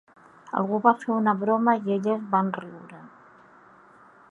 [0.59, 3.05] Algú va fer un broma i elles van riure.